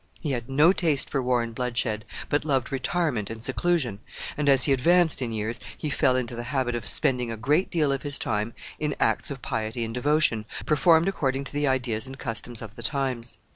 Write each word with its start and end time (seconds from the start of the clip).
He 0.19 0.31
had 0.31 0.49
no 0.49 0.71
taste 0.71 1.11
for 1.11 1.21
war 1.21 1.43
and 1.43 1.53
bloodshed, 1.53 2.05
but 2.27 2.43
loved 2.43 2.71
retirement 2.71 3.29
and 3.29 3.43
seclusion, 3.43 3.99
and, 4.35 4.49
as 4.49 4.63
he 4.63 4.73
advanced 4.73 5.21
in 5.21 5.31
years, 5.31 5.59
he 5.77 5.91
fell 5.91 6.15
into 6.15 6.35
the 6.35 6.45
habit 6.49 6.73
of 6.73 6.87
spending 6.87 7.29
a 7.29 7.37
great 7.37 7.69
deal 7.69 7.91
of 7.91 8.01
his 8.01 8.17
time 8.17 8.55
in 8.79 8.95
acts 8.99 9.29
of 9.29 9.43
piety 9.43 9.83
and 9.85 9.93
devotion, 9.93 10.45
performed 10.65 11.07
according 11.07 11.43
to 11.43 11.53
the 11.53 11.67
ideas 11.67 12.07
and 12.07 12.17
customs 12.17 12.63
of 12.63 12.73
the 12.75 12.81
times. 12.81 13.37